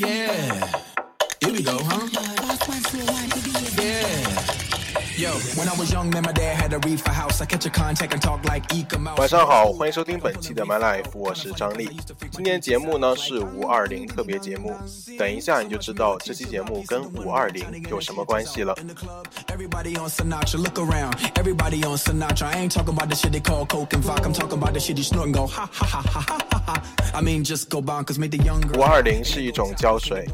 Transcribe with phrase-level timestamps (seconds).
[0.00, 0.67] Yeah.
[9.16, 11.90] 晚上好，欢迎收听本期的 My Life，我是张力。
[12.30, 14.76] 今天节目呢是五二零特别节目，
[15.18, 18.76] 等一下你就知道这期节目跟五二零有什么关系了。
[28.78, 30.28] 五二零是一种胶水。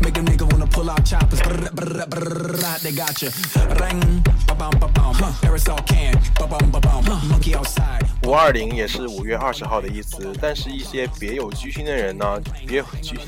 [0.00, 1.40] Make a nigga wanna pull out choppers.
[1.42, 3.30] Brr, brr, brr, they got you.
[3.80, 5.14] Ring, ba bum ba bum.
[5.42, 7.04] Aerosol can, ba bum ba bum.
[7.28, 8.13] Monkey outside.
[8.26, 13.18] 五二零也是五月二十号的意思，但是一些别有居心的人呢，别有居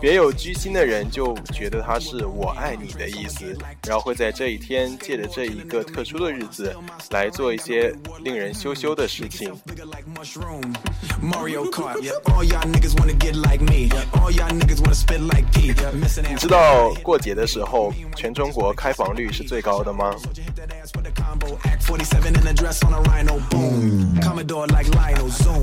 [0.00, 6.74] 别有居心的人就觉得它是我爱你的意思，然后会在这一天借着这一个特殊的日子
[7.10, 9.52] 来做一些令人羞羞的事情。
[16.28, 20.14] 你知道过节的时候全中国开房率是最高的吗？
[21.46, 22.26] Hit that ass with a combo.
[22.26, 23.38] Act 47 in a dress on a rhino.
[23.50, 24.18] Boom.
[24.20, 25.28] Commodore like Lionel.
[25.30, 25.62] Zoom.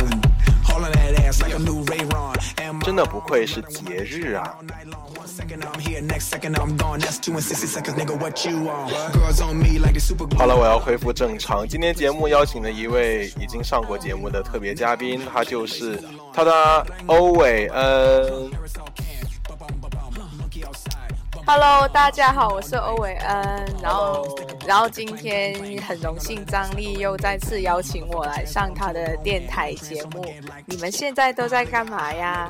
[0.63, 2.35] Hauling that ass like a new Ray Ron.
[2.57, 5.13] And 真的不愧是节日啊！all night long.
[5.15, 6.99] One second I'm here, next second I'm gone.
[6.99, 8.19] That's two and sixty seconds, nigga.
[8.19, 8.89] What you on?
[9.13, 10.37] Girls on me like the super glue.
[10.37, 11.67] 好了，我要恢复正常。
[11.67, 16.01] 今天节目邀请了一位已经上过节目的特别嘉宾，他就是
[16.33, 18.51] 他的欧伟恩。
[21.45, 23.65] Hello，大家好，我是欧伟恩。
[23.81, 24.25] 然后，
[24.65, 30.25] 然后今天很荣幸张丽又再次邀请我来上他的电台节目。
[30.65, 32.49] 你们现在都在干嘛呀？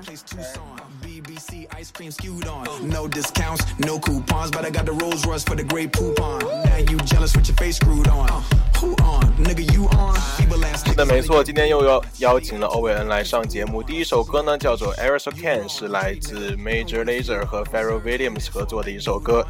[1.22, 2.66] BBC ice cream skewed on.
[2.88, 6.40] No discounts, no coupons, but I got the Rolls Royce for the great poupon.
[6.64, 8.28] Now you jealous with your face screwed on.
[8.80, 9.32] Who on?
[9.38, 10.14] Nigga, you on?
[10.38, 13.82] People ask 是的，没错，今天又邀邀请了欧伟恩来上节目。
[13.82, 19.46] 第一首歌呢叫做《Aerosol Can》，是来自 Major Lazer 和 Pharrell Williams 合作的一首歌。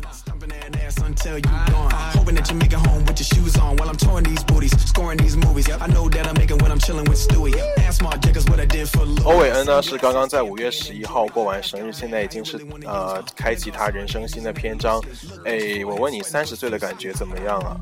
[9.23, 15.01] 欧伟恩呢是刚刚在五月十一号过完生日，现在已经是呃开启他人生新的篇章。
[15.45, 17.77] 哎，我问你，三十岁的感觉怎么样啊？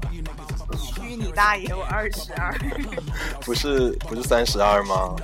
[0.78, 2.54] 虚你大爷，我二十二。
[3.42, 5.16] 不是不是三十二吗？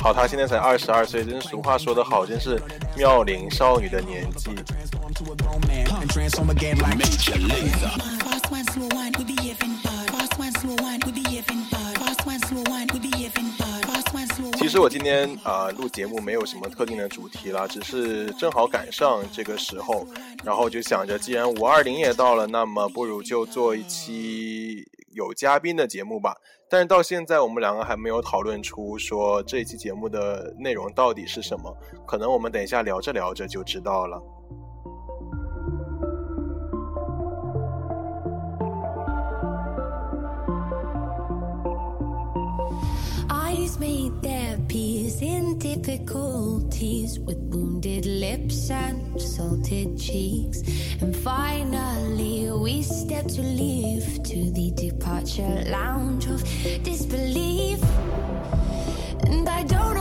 [0.00, 2.60] 好，他现在才二十二岁，真是俗话说得好，真是
[2.96, 4.50] 妙龄少女的年纪。
[14.56, 20.06] 其实我今天呃录节目没有什么特定的主题了只是正好赶上这个时候
[20.44, 26.36] 然后就想着既然五二零也到了那么不如就做一期有嘉宾的节目吧。
[26.68, 31.72] 但是到现在我们两个还没有讨论出说这一期节目的内容到底是什么
[32.06, 34.20] 可能我们等一下聊着聊着就知道了。
[44.22, 50.62] Their peace in difficulties with wounded lips and salted cheeks.
[51.00, 56.42] And finally, we step to leave to the departure lounge of
[56.82, 57.82] disbelief.
[59.26, 59.95] And I don't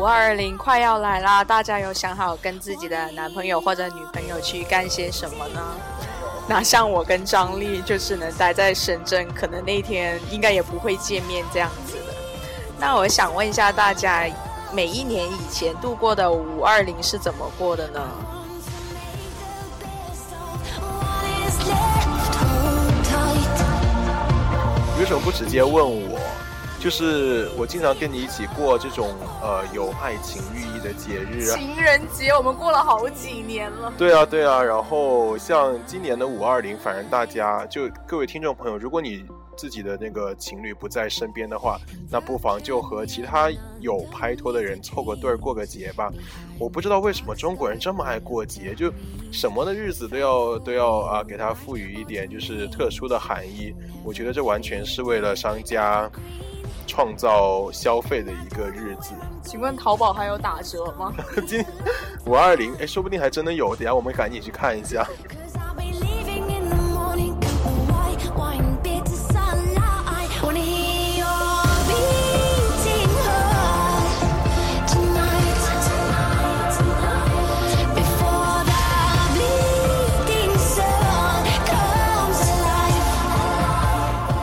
[0.00, 5.60] 五二零快要来啦，大家有想好跟自己的男朋友或者女朋友去干些什么呢？
[6.48, 12.14] 那像我跟张丽就只能待在深圳，可能那天应该也不会见面这样子的。
[12.78, 14.24] 那我想问一下大家，
[14.72, 18.00] 每一年以前度过的五二零是怎么过的呢？
[24.98, 25.74] 为什么不直接问
[26.09, 26.09] 我？
[26.80, 29.10] 就是我经常跟你一起过这种
[29.42, 31.54] 呃有爱情寓意的节日啊。
[31.54, 33.92] 情人节我们过了好几年了。
[33.98, 34.62] 对啊，对啊。
[34.62, 39.26] 然后像今年的五二零，反正大家就各位听众朋友，如果你
[39.58, 41.78] 自己的那个情侣不在身边的话，
[42.10, 43.50] 那不妨就和其他
[43.80, 46.10] 有拍拖的人凑个对儿过个节吧。
[46.58, 48.90] 我不知道为什么中国人这么爱过节，就
[49.30, 53.74] 什么的日子都要都要啊给它赋予一点就是特殊的含义。
[54.02, 56.10] 我觉得这完全是为了商家
[56.90, 59.12] 创造消费的一个日子。
[59.44, 61.14] 请问淘宝还有打折吗？
[61.46, 61.64] 今
[62.26, 63.76] 五二零，哎，说不定还真的有。
[63.76, 65.06] 等下我们赶紧去看一下。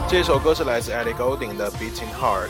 [0.09, 2.47] 这首歌是来自 Ellie Goulding 的《Beating Heart》。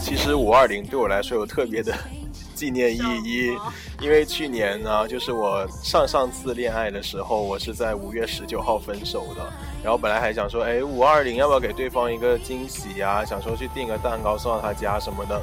[0.00, 1.92] 其实五二零对我来说有特别的
[2.54, 3.52] 纪念意义，
[4.00, 9.73] 因为去年呢，就是我上上次恋爱的时候，我是在五月十九号分手的。
[9.84, 15.38] 然后本来还想说，哎，五二零要不要给对方一个惊喜呀、想说去订个蛋糕送到他家什么的。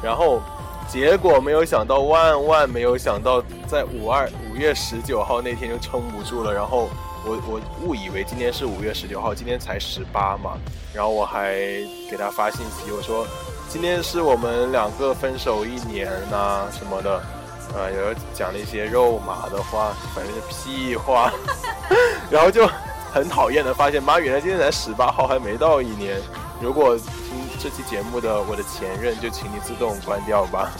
[0.00, 0.40] 然后
[0.88, 6.54] 结果没有想到，万万没有想到，在五二五月十九号那天就撑不住了。
[6.54, 6.88] 然后
[7.26, 10.56] 我我误以为今天是五月十九号，今天才十八嘛。
[10.94, 11.52] 然后我还
[12.08, 13.26] 给他发信息，我说
[13.68, 17.20] 今天是我们两个分手一年呐、什么的，
[17.74, 21.32] 呃，有讲了一些肉麻的话，反正是屁话，
[22.30, 22.68] 然后就
[23.12, 26.20] 很讨厌的发现，妈，原来今天才十八号，还没到一年。
[26.60, 27.04] 如果听
[27.58, 30.70] 这期节目的我的前任，就请你自动关掉吧。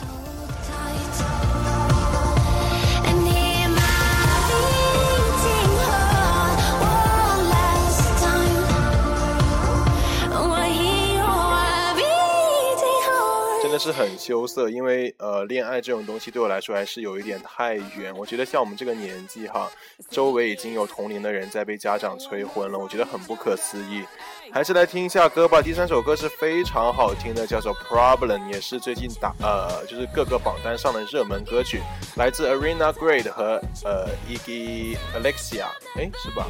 [13.81, 18.15] 是很羞涩，因为呃，恋爱这种东西对我来说还是有一点太远。
[18.15, 19.71] 我觉得像我们这个年纪哈，
[20.11, 24.05] 周围已经有同龄的人在被家长催婚了，我觉得很不可思议。
[24.53, 31.81] 还是来听一下歌吧，第三首歌是非常好听的，叫做《Problem》，也是最近打呃，就是各个榜单上的热门歌曲，
[32.17, 35.65] 来自 Arena Grade 和呃 Iggy Alexia，
[35.97, 36.47] 哎是吧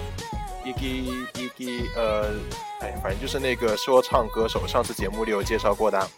[0.64, 2.30] ？Iggy Iggy 呃，
[2.80, 6.08] 哎，反正就是那个说唱歌手，上次节目里有介绍过的。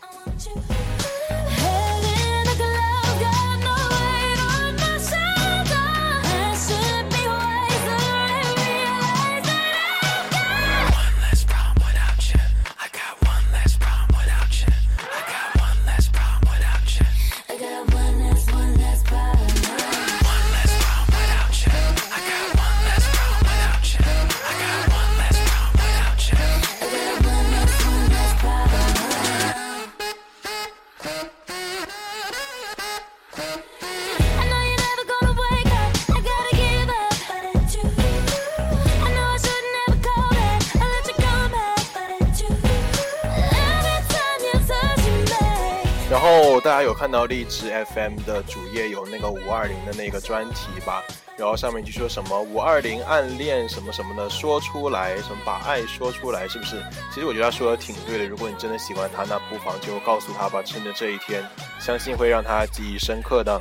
[47.26, 51.02] 荔枝 FM 的主页有那个五二零的那个专题吧？
[51.36, 56.82] 然后上面就说什么五二零暗恋什么什么的说出来，什么把爱说出来，是不是？
[57.12, 58.26] 其实我觉得他说的挺对的。
[58.26, 61.42] 如果你真的喜欢他，那不妨就告诉他吧，趁着这一天，
[61.80, 63.60] 相信会让他记忆深刻的。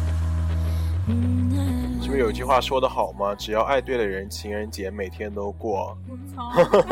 [2.11, 3.33] 是不是有句话说得好吗？
[3.35, 5.97] 只要爱对了人，情人节每天都过。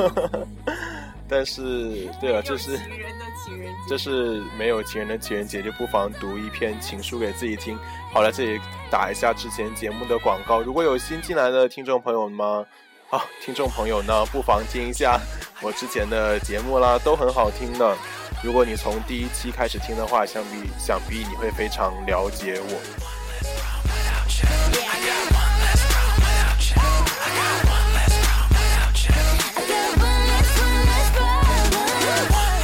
[1.28, 2.80] 但是，对了，这是
[3.86, 7.78] 这是没有情人的情人节，就不妨读一篇情书给自己听。
[8.14, 10.62] 好了，这里打一下之前节目的广告。
[10.62, 12.66] 如果有新进来的听众朋友们，
[13.10, 15.20] 啊，听众朋友呢，不妨听一下
[15.62, 17.94] 我之前的节目啦，都很好听的。
[18.42, 23.19] 如果你从第一期开始听的话，想必想必你会非常了解我。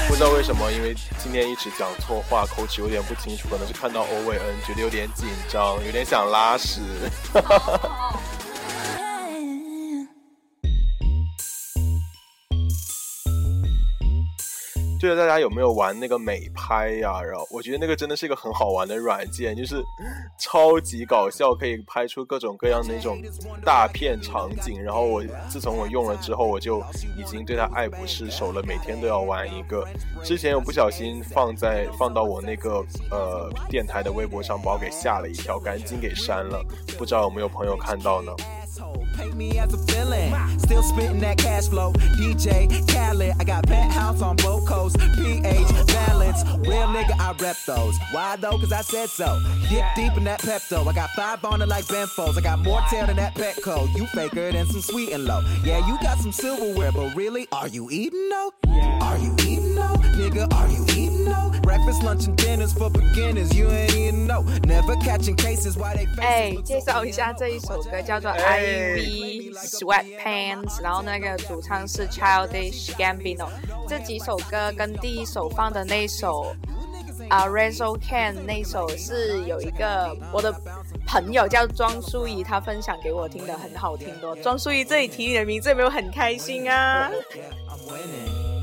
[0.07, 6.79] 不知道为什么，因为今天一直讲错话，口齿有点不清楚，可能是看到欧伟恩，觉得有点紧张，有点想拉屎。
[14.99, 17.21] 就是，大家有没有玩那个美拍呀？
[17.21, 19.83] 然后我觉得那个真的是一个很好玩的软件，就是
[20.39, 23.21] 超级搞笑，可以拍出各种各样的那种
[23.63, 24.81] 大片场景。
[24.81, 26.79] 然后我自从我用了之后，我就
[27.17, 29.85] 已经对它爱不释手了，每天都要玩一个。
[30.23, 36.63] 之前我不小心放在放到我那个呃电台的微博上，把我给吓了一跳，赶紧给删了。
[36.97, 38.31] 不知道有没有朋友看到呢？
[39.15, 40.33] Paint me as a villain.
[40.59, 41.93] Still spitting that cash flow.
[42.19, 44.97] DJ Khaled, I got penthouse on both coasts.
[45.15, 47.95] PH balance, real nigga, I rep those.
[48.11, 48.57] Why though?
[48.59, 49.39] Cause I said so.
[49.69, 50.85] Get deep in that Pepto.
[50.87, 52.37] I got five on it like Benfos.
[52.37, 53.93] I got more tail than that Petco.
[53.95, 55.41] You faker than some sweet and low.
[55.63, 58.51] Yeah, you got some silverware, but really, are you eating though?
[59.01, 59.35] Are you?
[60.15, 61.51] Nigga, are you eating though?
[61.61, 63.53] Breakfast, lunch, and dinners for beginners.
[63.55, 64.43] You ain't eating no.
[64.65, 65.77] Never catching cases.
[65.77, 68.61] Why they 哎介绍一下这一首歌叫做《I
[68.95, 73.47] V Sweatpants》，然后那个主唱是 Childish Gambino。
[73.87, 76.55] 这几首歌跟第一首放的那首
[77.29, 80.53] 啊《Razor Can》那首是有一个我的
[81.05, 84.35] 朋友叫庄淑怡，她分享给我听的，很好听的。
[84.41, 87.09] 庄淑怡，这里提你的名字有没有很开心啊？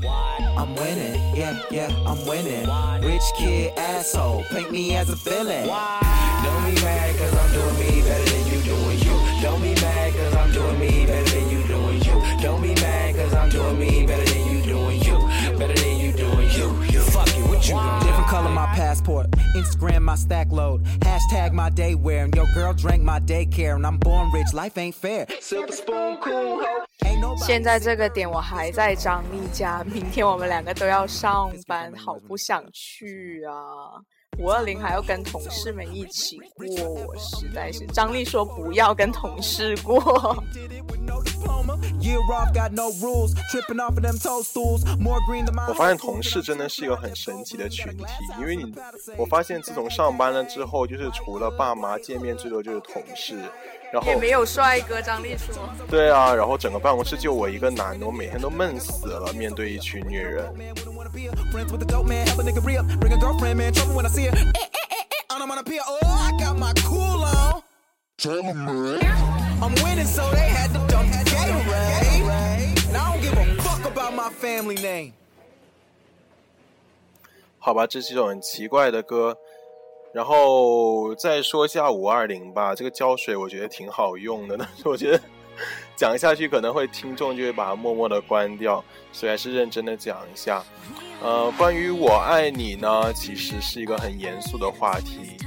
[0.07, 1.35] I'm winning.
[1.35, 2.67] Yeah, yeah, I'm winning.
[3.05, 5.67] Rich kid asshole, paint me as a villain.
[5.67, 9.41] Don't be mad cause I'm doing me better than you doing you.
[9.41, 12.41] Don't be mad cause I'm doing me better than you doing you.
[12.41, 15.57] Don't be mad cause I'm doing me better than you doing you.
[15.57, 16.83] Better than you doing you.
[16.91, 16.99] you.
[17.01, 17.99] Fuck it, what you doing?
[17.99, 22.73] Different color my passport, Instagram my stack load, hashtag my day wear, and your girl
[22.73, 25.27] drank my daycare, and I'm born rich, life ain't fair.
[25.39, 26.85] Silver spoon cool, ho.
[27.37, 33.55] 现在这个点我还在张丽家，明天我们两个都要上班，好不想去啊！
[34.39, 37.85] 五二零还要跟同事们一起过，我实在是。
[37.87, 39.95] 张丽说不要跟同事过
[45.67, 48.03] 我发现同事真的是一个很神奇的群体，
[48.39, 48.73] 因为你，
[49.17, 53.37] 我发现自从上班了之后，就是除了爸妈见面，最多就是同事，
[53.93, 55.53] 然后也没有帅哥，张力出。
[55.87, 60.51] 对啊，然后整个办公室就我一个男的，我每天都闷死了，面对一群女人。
[77.59, 79.37] 好吧，这是一首很奇怪的歌。
[80.13, 85.19] 然后再说一下五二零吧，这个胶水我觉得挺好用的， 但是我觉得
[85.97, 90.63] 讲下去可能会听众就会把它默默的关掉，所以还是认真的讲一下。
[91.21, 95.37] 呃，关于我爱你呢，其实是一个很严肃的话题。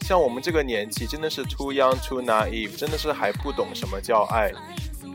[0.00, 4.52] 像我们这个年纪，真的是 too young too naive，真的是还不懂什么叫爱。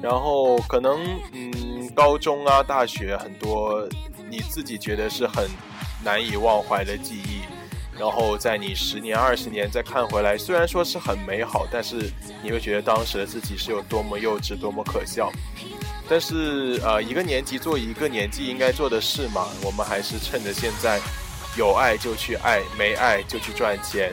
[0.02, 1.00] 然后可能
[1.34, 3.88] 嗯，高中啊、大学很多
[4.30, 5.48] 你自己觉得是很
[6.04, 7.42] 难以忘怀的记忆，
[8.02, 15.32] 然后在你十年、二十年再看回来，虽然说是很美好，但是你会觉得当时的自己是有多么幼稚、多么可笑。
[16.10, 21.00] 但是呃，一个年级做一个年纪应该做的事嘛，我们还是趁着现在
[21.56, 24.12] 有爱就去爱，没爱就去赚钱。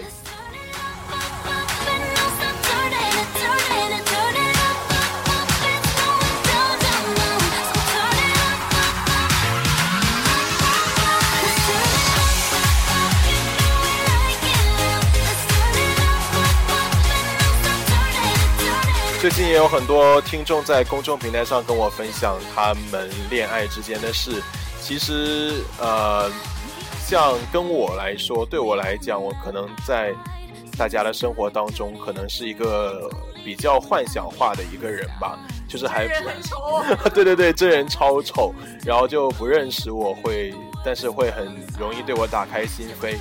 [19.28, 24.42] 最近也有很多听众在公众平台上跟我分享他们恋爱之间的事。
[24.80, 26.30] 其实，呃，
[27.06, 30.14] 像跟我来说，对我来讲，我可能在
[30.78, 33.06] 大家的生活当中，可能是一个
[33.44, 36.08] 比较幻想化的一个人吧，就是还
[37.12, 43.18] 对对 对，真人超丑，然后就不认识我会，但是会很容易对我打开心扉。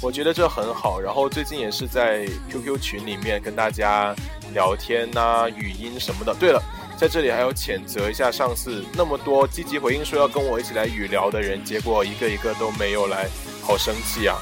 [0.00, 1.00] 我觉得这很好。
[1.00, 4.14] 然后最近也是在 QQ 群里面跟大家
[4.52, 6.34] 聊天呐、语音什么的。
[6.38, 6.62] 对了，
[6.96, 13.28] 在这里还要谴责一下上次那么多积极回应说要跟我一起来语聊的人，结果一个一个都没有来，
[13.62, 14.36] 好生气啊！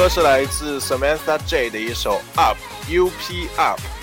[0.00, 2.56] 歌是来自 Samantha J 的一首 Up
[2.88, 3.99] U P Up。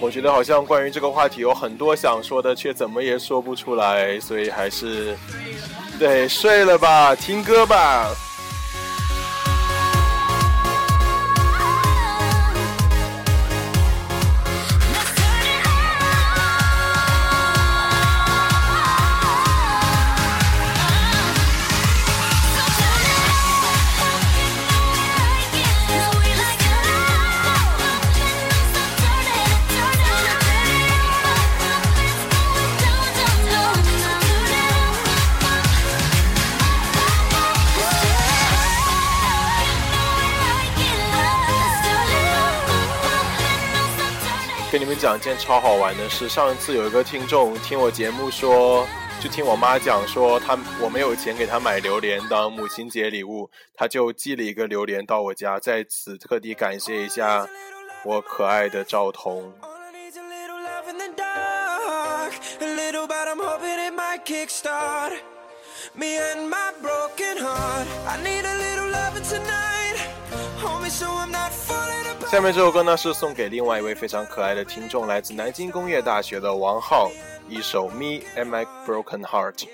[0.00, 5.16] 我觉得好像关于这个话题有很多想说的，却怎么也说不出来，所以还是
[5.98, 8.08] 对睡了吧，听歌吧。
[44.78, 48.86] 跟你们讲一件超好玩的事，上一次有一个听众听我节目说，
[49.20, 57.44] 就听我妈讲说，她我没有钱给她买榴莲当母亲节礼物，她就寄了一个榴莲到我家，在此特地感谢一下
[58.04, 59.52] 我可爱的赵彤。
[72.30, 77.10] 下面这首歌呢是送给另外一位非常可爱的听众，来自南京工业大学的王浩，
[77.48, 79.64] 一首《Me and My Broken Heart》。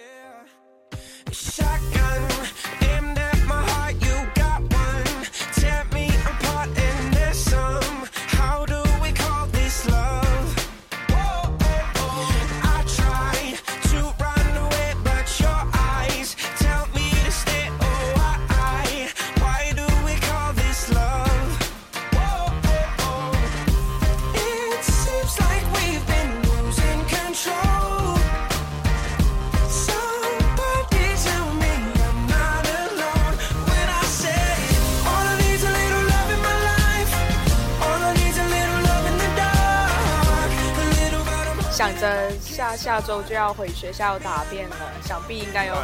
[42.94, 45.74] 下周就要回学校答辩了，想必应该有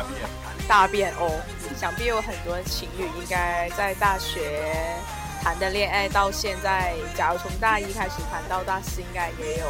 [0.69, 1.43] 大变哦，
[1.77, 4.95] 想必有很多情侣应该在大学
[5.43, 9.67] 谈的恋爱到现在，假如从大一开始谈到大四，应该也有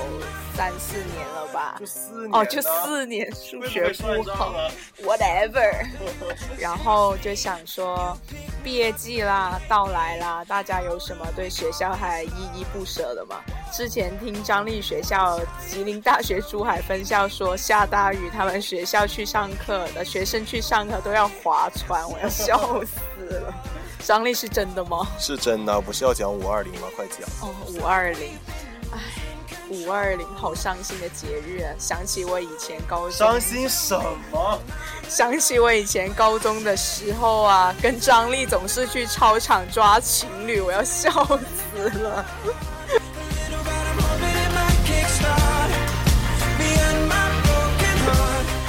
[0.55, 1.77] 三四年了吧？
[1.79, 4.53] 就四年哦，就四年，数学不好，
[5.03, 5.87] whatever。
[6.59, 8.17] 然后就想说，
[8.65, 13.37] 毕业季啦，到来啦，大家有什么对学校还依依不舍的吗？
[13.73, 23.55] 之前听张力学校吉林大学珠海分校说，下大雨，他们学校去上课的学生去上课都要划船，我要笑死了。
[24.01, 25.07] 张力是真的吗？
[25.19, 26.89] 是真的，不是要讲五二零吗？
[26.97, 27.21] 快讲！
[27.41, 28.33] 哦，五二零，
[28.93, 28.99] 哎，
[29.69, 31.71] 五二零好伤心的节日啊！
[31.79, 33.97] 想起我以前高中，伤心什
[34.33, 34.59] 么？
[35.09, 41.11] 想起我以前高中的时候啊，跟张力总是去操场抓情侣，我要笑
[41.75, 42.25] 死了。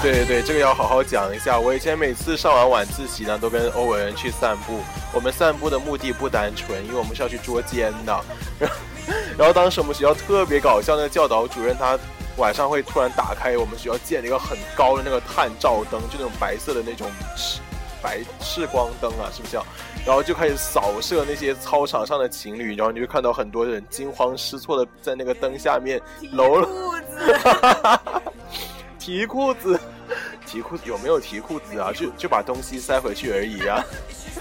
[0.01, 1.59] 对对对，这个要好好讲一下。
[1.59, 4.79] 我以前每次上完晚自习呢，都跟欧文去散步。
[5.13, 8.19] 我们散步的目的不单纯，因为我们是要去捉奸的。
[9.37, 11.99] 然后，当时我们学校特别搞笑，那个教导主任他
[12.37, 17.59] 晚上会突然打开我们学校建了一个很高的那个探照灯，就那种白色的那种赤
[18.01, 19.55] 白赤光灯啊，是不是？
[20.03, 26.67] 然后就开始扫射那些操场上的情侣，然后你就看到很多人惊慌失措的在那个灯下面搂了。
[29.01, 29.79] 提裤子，
[30.45, 31.91] 提裤子有没有提裤子啊？
[31.91, 33.83] 就就把东西塞回去而已啊。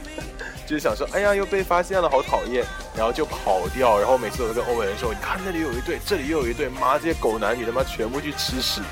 [0.69, 2.63] 就是想说，哎呀，又被发现了，好讨厌，
[2.95, 3.99] 然后就跑掉。
[3.99, 8.83] 然后每次我都跟欧文说，你看那里有一对，这里又有一对，妈，这些狗男女他妈全部去吃屎。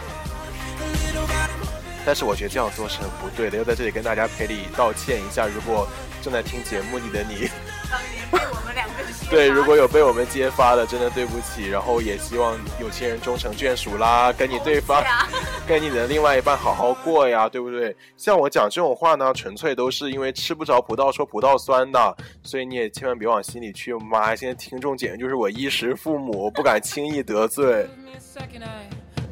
[2.04, 5.46] 但是我觉得这样做是很不对的，要在这里跟大家赔礼道歉一下。
[5.46, 5.86] 如果
[6.22, 7.50] 正在听节目里的你，
[9.30, 11.68] 对，如果有被我们揭发的，真的对不起。
[11.68, 15.04] 然后也希望有情人终成眷属啦，跟你对方，
[15.68, 17.94] 跟你的另外一半好好过呀，对不对？
[18.16, 23.92] 像我讲这种话呢，纯粹都是因为吃不着葡萄说葡萄酸的，所以你也千万别往心里去。
[23.94, 27.86] 妈呀，现在听众简直就是我衣食父母，我不敢轻易得罪。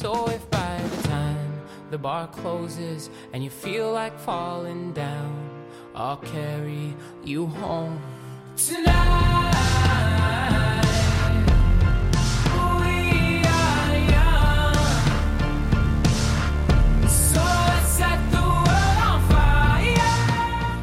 [0.00, 1.52] so if by the time
[1.90, 5.30] the bar closes and you feel like falling down
[5.94, 8.00] i'll carry you home
[8.56, 9.50] tonight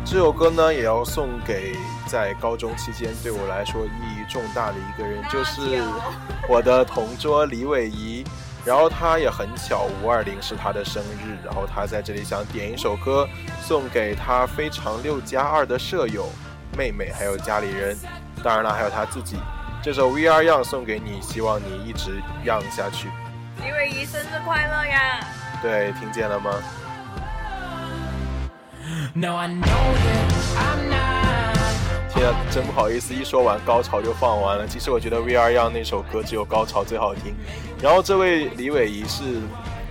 [0.05, 1.75] 这首歌呢也要送给
[2.05, 5.81] 在高中期间对我来说意义重大的一个人就是
[6.47, 8.23] 我的同桌李伟仪
[8.67, 13.25] 然后他也很巧，五二零是他的生日，然后他在这里想点一首歌
[13.61, 16.27] 送给他非常六加二的舍友、
[16.77, 17.97] 妹妹还有家里人，
[18.43, 19.37] 当然了，还有他自己。
[19.81, 23.07] 这首《We Are Young》送给你，希望你一直 young 下去。
[23.63, 25.25] 李伟仪生日快乐呀！
[25.61, 26.51] 对，听见了吗
[29.13, 31.46] ？No, I know it I'm not.
[32.07, 34.67] 天啊，真不好意思，一说完高潮就放完了。
[34.67, 37.35] 其实我觉得《We Are Young》那首歌只有高潮最好听。
[37.81, 39.23] 然后这位李伟仪是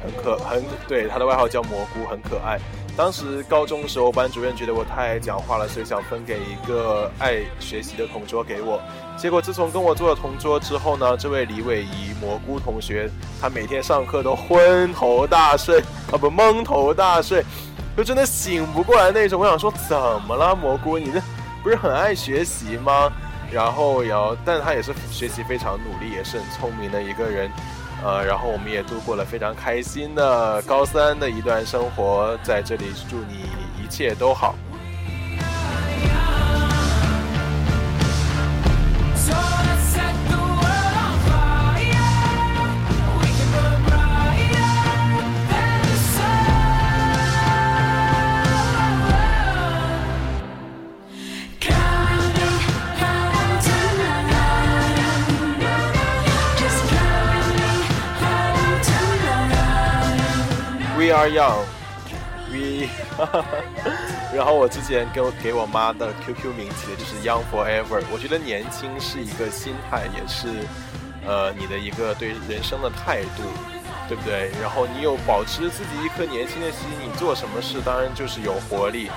[0.03, 2.59] 很可很对，他的外号叫蘑菇，很可爱。
[2.97, 8.81] 当时高中的时候，班主任觉得我太爱讲话了，所以想分给一个爱学习的同桌给我。
[9.19, 17.45] 结果自从跟我做了同桌之后呢，这位李伟仪蘑菇同学，他每天上课都昏头大睡啊，不蒙头大睡，
[17.95, 19.43] 就真的醒不过来那种。
[19.43, 20.99] 我想说，怎么了，蘑菇？
[20.99, 21.21] 你这
[21.67, 23.11] 不是很爱学习吗？
[23.51, 27.51] 然后，然后，但他也是学习非常努力，也是很聪明的一个人。
[28.05, 33.47] 呃，然后我们也度过了非常开心的高三的一段生活，在这里祝你
[33.83, 34.55] 一切都好。
[61.07, 61.65] We are young,
[62.51, 62.89] we。
[64.35, 68.03] 然后我之前给我给我妈的 QQ 名起的就是 Young Forever。
[68.11, 70.49] 我觉得年轻是一个心态，也是
[71.25, 73.45] 呃你的一个对人生的态度，
[74.09, 74.51] 对不对？
[74.61, 79.09] 然后你有保持自己一颗年轻的心，你做什么事当然就是有活力。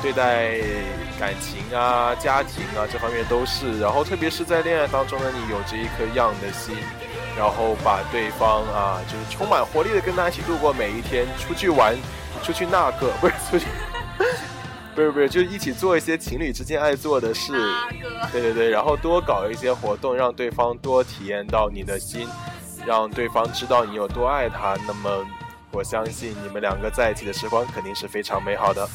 [0.00, 0.56] 对待
[1.20, 6.74] 感情啊、家庭啊这方面都是，然后特别是在恋爱当中呢，你有着一颗 young 的心，
[7.38, 11.96] 然后把对方啊，就是充满活力的跟他一起度过每一天，出去玩，
[12.42, 13.66] 出去那个 不是出去，
[14.96, 17.52] 不是不是，就是一起做一些情侣之间爱做的事，
[18.32, 22.28] 对对对，然后多搞一些活动，让对方多体验到你的心，
[22.84, 25.24] 让对方知道你有多爱他，那么
[25.70, 28.88] 我相信你们两个在一起的时光肯定是非常美好的。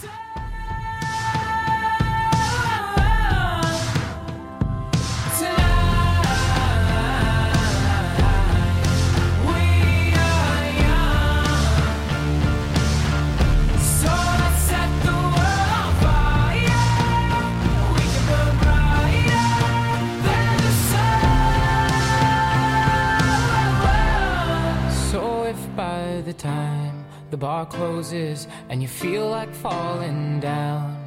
[27.63, 30.97] Bar closes and you feel like falling down,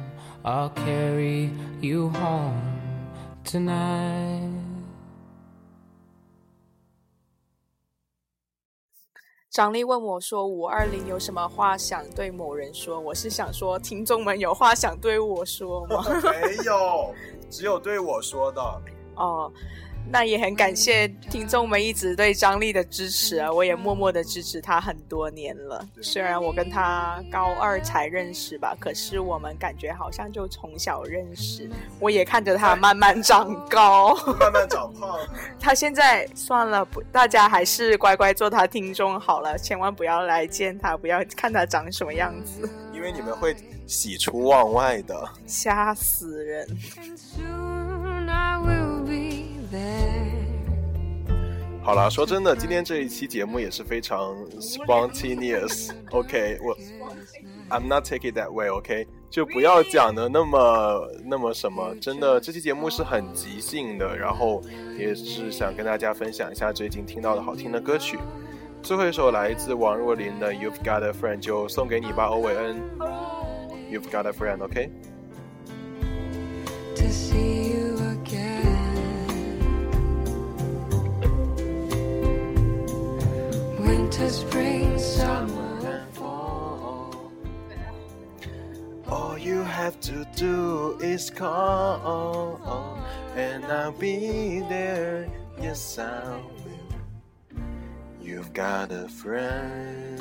[0.43, 2.61] I'll carry you home
[3.43, 4.53] tonight.
[9.49, 16.03] 张丽问我说：“五二零有什么话想对某人说？”我是想说，听众们有话想对我说吗？
[16.23, 17.11] 没有，
[17.49, 18.61] 只有对我说的。
[19.15, 19.51] 哦，
[20.09, 23.51] 那也很感谢听众们一直对张丽的支持啊！
[23.51, 25.85] 我也默默的支持她很多年了。
[26.01, 31.69] 虽然我跟她高二才认识吧，可是我们感觉好像就从小认识。
[31.99, 35.19] 我也看着她慢慢长高，慢慢长胖。
[35.59, 43.53] 她现在算了，不，大家还是乖乖做她听众好了，千万不要来见她，不要看她长什么样子，因为你们会
[43.85, 45.29] 喜出望外的。
[45.45, 46.65] 吓死人！
[51.81, 55.91] 好了，说真的，今天这一期节目也是非常 spontaneous。
[56.11, 56.77] OK，我
[57.69, 58.69] I'm not take it that way。
[58.69, 61.95] OK，就不要讲的那么那么什么。
[62.01, 64.61] 真的，这期节目是很即兴的，然后
[64.97, 68.17] 也是想跟大家分享一下最近听到的好听的歌曲。
[68.83, 72.81] 最后一首来自王若琳的《You've Got a Friend》，就送给你吧，欧伟恩。
[73.89, 74.91] You've got a friend, OK？
[84.17, 87.31] Winter, spring, summer, and fall.
[89.07, 92.97] All you have to do is call,
[93.35, 95.27] and I'll be there.
[95.61, 97.61] Yes, I will.
[98.19, 100.19] You've got a friend.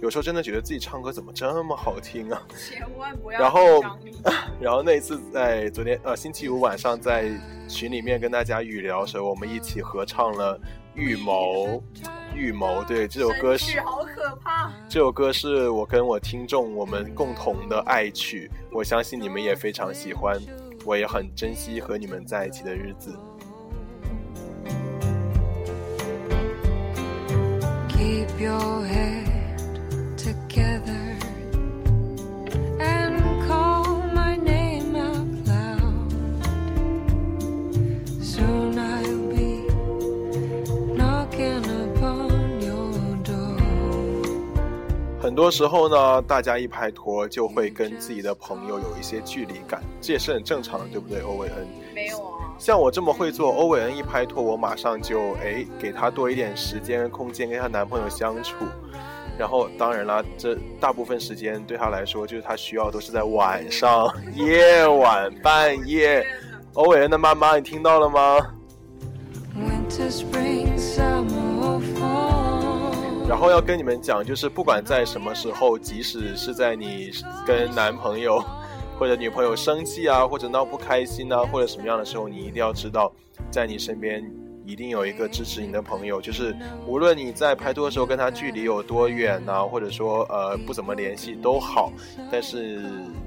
[0.00, 2.42] 有时候真的觉得自己唱歌怎么这么好听啊！
[2.56, 3.82] 千万不要然后，
[4.58, 7.30] 然后那一次在昨天呃星期五晚上在
[7.68, 10.58] 群里面跟大家语聊的时候，我们一起合唱了
[10.94, 11.66] 《预谋》，
[12.34, 12.82] 《预预谋。
[12.84, 14.72] 对，这首歌是好可怕。
[14.88, 20.38] 这首歌是我跟我听众我们共同的爱曲，我相信你们也非常喜欢，
[20.84, 23.16] 我也很珍惜和你们在一起的日子。
[27.88, 29.28] Keep your head
[30.16, 30.99] together
[45.30, 51.20] 很多时候呢，大家一拍拖就会跟自己的朋友有一些距离感，这也是很正常的，对不对？
[51.20, 52.52] 欧伟恩，没有啊。
[52.58, 58.56] 像我这么会做，欧伟恩一拍拖，我马上就哎给她多一点时间空间跟她男朋友相处。
[59.38, 66.26] 然后当然啦，这大部分时间对她来说，就是她需要都是在晚上、夜晚、半夜。
[66.74, 68.36] 欧伟恩的妈妈，你听到了吗
[69.56, 70.69] ？Winter, spring.
[73.30, 77.12] 然后要跟你们讲，就是不管在什么时候，即使是在你
[77.46, 78.42] 跟男朋友
[78.98, 83.12] 或者女朋友生气啊，或者闹不开心啊，或者什么样的时候，你一定要知道，
[83.48, 84.28] 在你身边
[84.66, 86.20] 一定有一个支持你的朋友。
[86.20, 86.52] 就是
[86.88, 91.92] 无论你在拍拖的时候跟他距离有多远呐、或者说呃不怎么联系都好，
[92.32, 92.82] 但是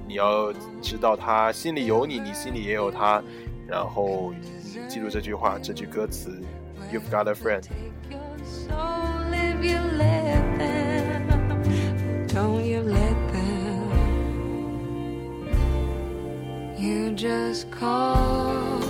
[0.06, 3.24] 你要知道他心里有你，你心里也有他。
[3.66, 4.34] 然后、
[4.90, 6.30] 记住这句话，这句歌词
[6.92, 7.64] ，You've got a friend。
[9.64, 11.28] You let them,
[12.28, 13.54] don't you let them.
[16.78, 18.82] You just call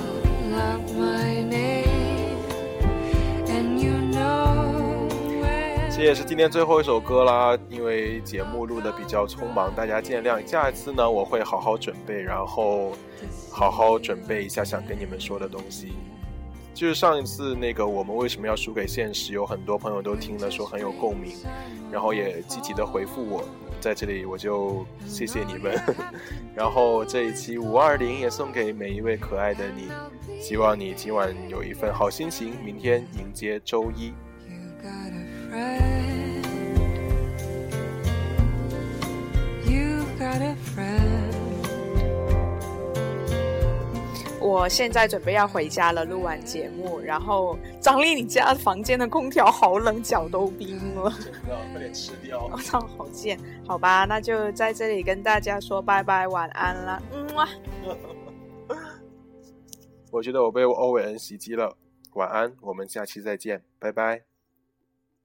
[0.55, 2.39] out my name,
[3.47, 5.07] and you know
[5.41, 5.95] where.
[5.95, 10.43] 这也是今天最后一首歌啦，因为节目录的比较匆忙，大家见谅。
[10.45, 12.93] 下一次呢，我会好好准备，然后
[13.51, 15.93] 好好准备一下想跟你们说的东西。
[16.73, 21.31] 就是上一次那个我们为什么要输给现实，有很多朋友都听了说很有共鸣，
[21.91, 23.43] 然后也积极的回复我，
[23.79, 25.79] 在这里我就谢谢你们。
[26.55, 29.89] 然后这一期五二零也送给每一位可爱的你，
[30.41, 34.11] 希望你今晚有一份好心情，明天迎接周一。
[44.53, 51.11] 我现在准备要回家了，录完节目，然后张丽，你家房间的空调好冷，脚都冰了。
[51.19, 52.57] 真的快点吃掉我。
[52.59, 53.39] 操，好贱！
[53.67, 57.49] 好吧，那就在这里跟大家说拜拜，晚安啦，嗯哇。
[60.11, 61.75] 我觉得我被欧伟恩袭击了。
[62.13, 64.32] 晚安，我们下期再见，拜拜。